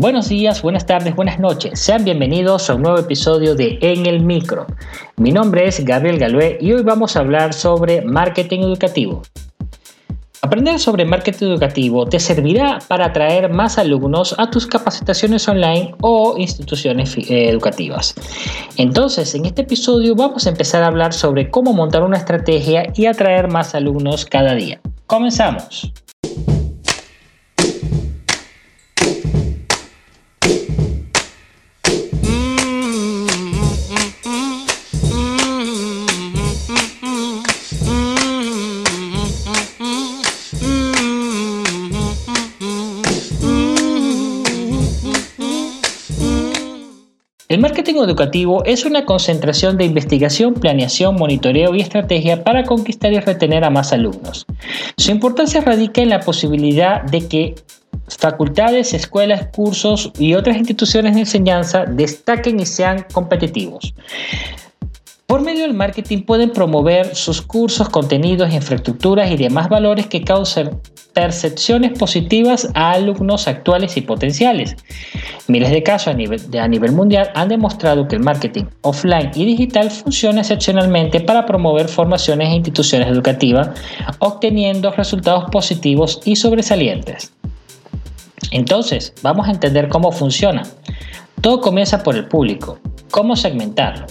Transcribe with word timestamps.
Buenos 0.00 0.30
días, 0.30 0.62
buenas 0.62 0.86
tardes, 0.86 1.14
buenas 1.14 1.38
noches. 1.38 1.78
Sean 1.78 2.04
bienvenidos 2.04 2.70
a 2.70 2.74
un 2.74 2.80
nuevo 2.84 2.98
episodio 2.98 3.54
de 3.54 3.78
En 3.82 4.06
el 4.06 4.24
Micro. 4.24 4.66
Mi 5.18 5.30
nombre 5.30 5.68
es 5.68 5.84
Gabriel 5.84 6.18
Galué 6.18 6.56
y 6.58 6.72
hoy 6.72 6.82
vamos 6.82 7.16
a 7.16 7.20
hablar 7.20 7.52
sobre 7.52 8.00
marketing 8.00 8.60
educativo. 8.60 9.20
Aprender 10.40 10.78
sobre 10.78 11.04
marketing 11.04 11.48
educativo 11.48 12.06
te 12.06 12.18
servirá 12.18 12.78
para 12.88 13.08
atraer 13.08 13.52
más 13.52 13.76
alumnos 13.76 14.34
a 14.38 14.50
tus 14.50 14.66
capacitaciones 14.66 15.46
online 15.46 15.94
o 16.00 16.34
instituciones 16.38 17.18
eh, 17.18 17.50
educativas. 17.50 18.14
Entonces, 18.78 19.34
en 19.34 19.44
este 19.44 19.62
episodio 19.62 20.14
vamos 20.14 20.46
a 20.46 20.48
empezar 20.48 20.82
a 20.82 20.86
hablar 20.86 21.12
sobre 21.12 21.50
cómo 21.50 21.74
montar 21.74 22.04
una 22.04 22.16
estrategia 22.16 22.84
y 22.94 23.04
atraer 23.04 23.48
más 23.48 23.74
alumnos 23.74 24.24
cada 24.24 24.54
día. 24.54 24.80
Comenzamos. 25.06 25.92
El 47.50 47.58
marketing 47.58 47.96
educativo 47.96 48.64
es 48.64 48.84
una 48.84 49.04
concentración 49.04 49.76
de 49.76 49.84
investigación, 49.84 50.54
planeación, 50.54 51.16
monitoreo 51.16 51.74
y 51.74 51.80
estrategia 51.80 52.44
para 52.44 52.62
conquistar 52.62 53.12
y 53.12 53.18
retener 53.18 53.64
a 53.64 53.70
más 53.70 53.92
alumnos. 53.92 54.46
Su 54.96 55.10
importancia 55.10 55.60
radica 55.60 56.00
en 56.00 56.10
la 56.10 56.20
posibilidad 56.20 57.02
de 57.02 57.26
que 57.26 57.56
facultades, 58.06 58.94
escuelas, 58.94 59.48
cursos 59.52 60.12
y 60.16 60.34
otras 60.34 60.58
instituciones 60.58 61.14
de 61.14 61.22
enseñanza 61.22 61.86
destaquen 61.86 62.60
y 62.60 62.66
sean 62.66 63.04
competitivos. 63.12 63.94
Por 65.30 65.42
medio 65.42 65.62
del 65.62 65.74
marketing 65.74 66.22
pueden 66.22 66.50
promover 66.50 67.14
sus 67.14 67.40
cursos, 67.40 67.88
contenidos, 67.88 68.52
infraestructuras 68.52 69.30
y 69.30 69.36
demás 69.36 69.68
valores 69.68 70.08
que 70.08 70.24
causen 70.24 70.80
percepciones 71.12 71.96
positivas 71.96 72.68
a 72.74 72.90
alumnos 72.90 73.46
actuales 73.46 73.96
y 73.96 74.00
potenciales. 74.00 74.74
Miles 75.46 75.70
de 75.70 75.84
casos 75.84 76.08
a 76.08 76.14
nivel, 76.14 76.90
mundial 76.90 77.30
han 77.36 77.48
demostrado 77.48 78.08
que 78.08 78.16
el 78.16 78.24
marketing 78.24 78.64
offline 78.80 79.30
y 79.36 79.44
digital 79.44 79.92
funciona 79.92 80.40
excepcionalmente 80.40 81.20
para 81.20 81.46
promover 81.46 81.86
formaciones 81.86 82.48
e 82.48 82.56
instituciones 82.56 83.06
educativas, 83.06 83.70
obteniendo 84.18 84.90
resultados 84.90 85.44
positivos 85.52 86.20
y 86.24 86.34
sobresalientes. 86.34 87.32
Entonces, 88.50 89.14
vamos 89.22 89.46
a 89.46 89.52
entender 89.52 89.90
cómo 89.90 90.10
funciona. 90.10 90.64
Todo 91.40 91.60
comienza 91.60 92.02
por 92.02 92.16
el 92.16 92.26
público, 92.26 92.80
cómo 93.12 93.36
segmentarlo 93.36 94.06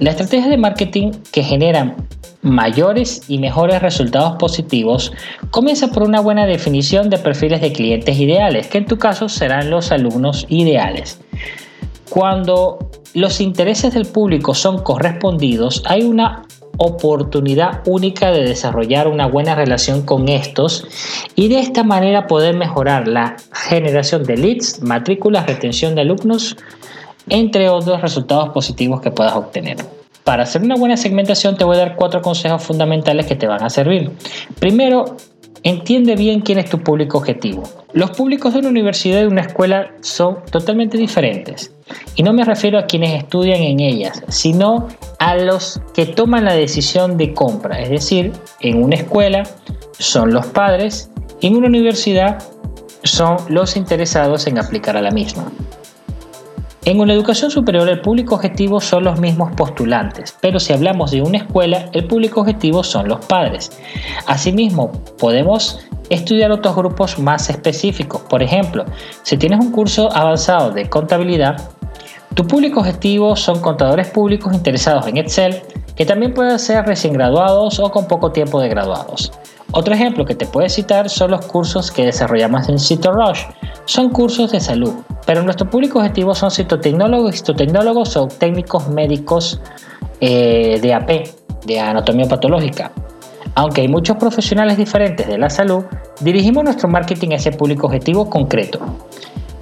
la 0.00 0.10
estrategia 0.10 0.48
de 0.48 0.56
marketing 0.56 1.12
que 1.30 1.42
genera 1.42 1.94
mayores 2.42 3.22
y 3.28 3.38
mejores 3.38 3.82
resultados 3.82 4.36
positivos 4.38 5.12
comienza 5.50 5.88
por 5.88 6.02
una 6.02 6.20
buena 6.20 6.46
definición 6.46 7.10
de 7.10 7.18
perfiles 7.18 7.60
de 7.60 7.72
clientes 7.72 8.18
ideales, 8.18 8.66
que 8.68 8.78
en 8.78 8.86
tu 8.86 8.98
caso 8.98 9.28
serán 9.28 9.68
los 9.68 9.92
alumnos 9.92 10.46
ideales. 10.48 11.20
Cuando 12.08 12.90
los 13.12 13.40
intereses 13.42 13.92
del 13.92 14.06
público 14.06 14.54
son 14.54 14.82
correspondidos, 14.82 15.82
hay 15.86 16.02
una 16.02 16.46
oportunidad 16.78 17.82
única 17.84 18.30
de 18.30 18.42
desarrollar 18.42 19.06
una 19.06 19.26
buena 19.26 19.54
relación 19.54 20.00
con 20.00 20.28
estos 20.30 20.86
y 21.34 21.48
de 21.48 21.60
esta 21.60 21.84
manera 21.84 22.26
poder 22.26 22.56
mejorar 22.56 23.06
la 23.06 23.36
generación 23.52 24.24
de 24.24 24.38
leads, 24.38 24.80
matrículas, 24.80 25.46
retención 25.46 25.94
de 25.94 26.00
alumnos, 26.00 26.56
entre 27.28 27.68
otros 27.68 28.00
resultados 28.00 28.50
positivos 28.50 29.00
que 29.00 29.10
puedas 29.10 29.34
obtener. 29.34 29.76
Para 30.24 30.44
hacer 30.44 30.62
una 30.62 30.76
buena 30.76 30.96
segmentación 30.96 31.56
te 31.56 31.64
voy 31.64 31.76
a 31.76 31.80
dar 31.80 31.96
cuatro 31.96 32.22
consejos 32.22 32.62
fundamentales 32.62 33.26
que 33.26 33.36
te 33.36 33.46
van 33.46 33.62
a 33.62 33.70
servir. 33.70 34.10
Primero, 34.58 35.16
entiende 35.62 36.16
bien 36.16 36.40
quién 36.40 36.58
es 36.58 36.70
tu 36.70 36.78
público 36.78 37.18
objetivo. 37.18 37.62
Los 37.92 38.12
públicos 38.12 38.52
de 38.52 38.60
una 38.60 38.68
universidad 38.68 39.18
y 39.18 39.22
de 39.22 39.28
una 39.28 39.42
escuela 39.42 39.90
son 40.00 40.38
totalmente 40.50 40.96
diferentes. 40.96 41.72
Y 42.14 42.22
no 42.22 42.32
me 42.32 42.44
refiero 42.44 42.78
a 42.78 42.86
quienes 42.86 43.14
estudian 43.22 43.60
en 43.62 43.80
ellas, 43.80 44.22
sino 44.28 44.88
a 45.18 45.36
los 45.36 45.80
que 45.94 46.06
toman 46.06 46.44
la 46.44 46.54
decisión 46.54 47.16
de 47.16 47.34
compra. 47.34 47.80
Es 47.80 47.90
decir, 47.90 48.32
en 48.60 48.82
una 48.82 48.96
escuela 48.96 49.42
son 49.98 50.32
los 50.32 50.46
padres 50.46 51.10
y 51.40 51.48
en 51.48 51.56
una 51.56 51.66
universidad 51.66 52.42
son 53.02 53.38
los 53.48 53.76
interesados 53.76 54.46
en 54.46 54.58
aplicar 54.58 54.96
a 54.96 55.02
la 55.02 55.10
misma. 55.10 55.50
En 56.86 56.98
una 56.98 57.12
educación 57.12 57.50
superior 57.50 57.86
el 57.90 58.00
público 58.00 58.36
objetivo 58.36 58.80
son 58.80 59.04
los 59.04 59.20
mismos 59.20 59.52
postulantes, 59.54 60.34
pero 60.40 60.58
si 60.58 60.72
hablamos 60.72 61.10
de 61.10 61.20
una 61.20 61.36
escuela, 61.36 61.90
el 61.92 62.06
público 62.06 62.40
objetivo 62.40 62.82
son 62.82 63.06
los 63.06 63.22
padres. 63.26 63.70
Asimismo, 64.26 64.90
podemos 65.18 65.80
estudiar 66.08 66.50
otros 66.50 66.74
grupos 66.74 67.18
más 67.18 67.50
específicos. 67.50 68.22
Por 68.22 68.42
ejemplo, 68.42 68.86
si 69.24 69.36
tienes 69.36 69.60
un 69.60 69.72
curso 69.72 70.10
avanzado 70.10 70.70
de 70.70 70.88
contabilidad, 70.88 71.70
tu 72.34 72.46
público 72.46 72.80
objetivo 72.80 73.36
son 73.36 73.60
contadores 73.60 74.08
públicos 74.08 74.54
interesados 74.54 75.06
en 75.06 75.18
Excel, 75.18 75.60
que 75.96 76.06
también 76.06 76.32
pueden 76.32 76.58
ser 76.58 76.86
recién 76.86 77.12
graduados 77.12 77.78
o 77.78 77.90
con 77.90 78.08
poco 78.08 78.32
tiempo 78.32 78.58
de 78.58 78.70
graduados. 78.70 79.32
Otro 79.72 79.94
ejemplo 79.94 80.24
que 80.24 80.34
te 80.34 80.46
puedo 80.46 80.68
citar 80.68 81.10
son 81.10 81.32
los 81.32 81.44
cursos 81.44 81.90
que 81.90 82.06
desarrollamos 82.06 82.68
en 82.70 82.78
CitoRush. 82.78 83.42
Son 83.84 84.10
cursos 84.10 84.52
de 84.52 84.60
salud, 84.60 84.92
pero 85.26 85.42
nuestro 85.42 85.68
público 85.68 85.98
objetivo 85.98 86.34
son 86.34 86.50
citotecnólogos, 86.50 87.36
citotecnólogos 87.36 88.16
o 88.16 88.28
técnicos 88.28 88.88
médicos 88.88 89.60
eh, 90.20 90.78
de 90.80 90.94
AP, 90.94 91.10
de 91.66 91.80
anatomía 91.80 92.26
patológica. 92.26 92.92
Aunque 93.54 93.80
hay 93.80 93.88
muchos 93.88 94.16
profesionales 94.16 94.76
diferentes 94.76 95.26
de 95.26 95.38
la 95.38 95.50
salud, 95.50 95.84
dirigimos 96.20 96.64
nuestro 96.64 96.88
marketing 96.88 97.30
a 97.30 97.36
ese 97.36 97.52
público 97.52 97.86
objetivo 97.86 98.30
concreto. 98.30 98.80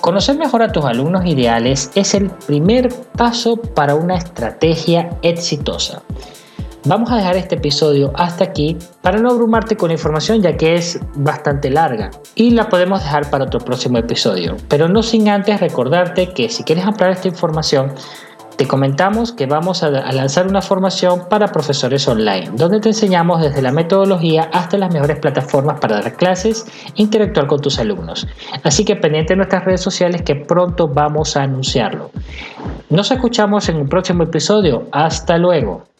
Conocer 0.00 0.36
mejor 0.36 0.62
a 0.62 0.72
tus 0.72 0.84
alumnos 0.84 1.24
ideales 1.26 1.90
es 1.94 2.14
el 2.14 2.30
primer 2.30 2.92
paso 3.16 3.56
para 3.56 3.94
una 3.94 4.16
estrategia 4.16 5.10
exitosa. 5.22 6.02
Vamos 6.86 7.10
a 7.10 7.16
dejar 7.16 7.36
este 7.36 7.54
episodio 7.54 8.12
hasta 8.14 8.44
aquí 8.44 8.76
para 9.00 9.18
no 9.18 9.30
abrumarte 9.30 9.74
con 9.74 9.90
información 9.90 10.42
ya 10.42 10.54
que 10.58 10.74
es 10.74 11.00
bastante 11.14 11.70
larga 11.70 12.10
y 12.34 12.50
la 12.50 12.68
podemos 12.68 13.02
dejar 13.02 13.30
para 13.30 13.44
otro 13.44 13.58
próximo 13.58 13.96
episodio. 13.96 14.56
Pero 14.68 14.86
no 14.86 15.02
sin 15.02 15.30
antes 15.30 15.60
recordarte 15.60 16.34
que 16.34 16.50
si 16.50 16.62
quieres 16.62 16.84
ampliar 16.84 17.12
esta 17.12 17.28
información, 17.28 17.94
te 18.56 18.68
comentamos 18.68 19.32
que 19.32 19.46
vamos 19.46 19.82
a, 19.82 19.88
lanzar 19.90 20.46
una 20.46 20.60
formación 20.60 21.26
para 21.30 21.48
profesores 21.48 22.06
online, 22.06 22.50
donde 22.52 22.80
te 22.80 22.90
enseñamos 22.90 23.40
desde 23.40 23.62
la 23.62 23.72
metodología 23.72 24.50
hasta 24.52 24.76
las 24.76 24.92
mejores 24.92 25.18
plataformas 25.18 25.80
para 25.80 26.02
dar 26.02 26.14
clases 26.16 26.66
e 26.96 27.02
interactuar 27.02 27.46
con 27.46 27.62
tus 27.62 27.78
alumnos. 27.78 28.28
Así 28.62 28.84
que 28.84 28.94
pendiente 28.94 29.32
de 29.32 29.38
nuestras 29.38 29.64
redes 29.64 29.80
sociales 29.80 30.20
que 30.20 30.36
pronto 30.36 30.86
vamos 30.86 31.34
a 31.38 31.44
anunciarlo. 31.44 32.10
Nos 32.90 33.10
escuchamos 33.10 33.70
en 33.70 33.76
un 33.76 33.88
próximo 33.88 34.24
episodio. 34.24 34.86
Hasta 34.92 35.38
luego. 35.38 35.93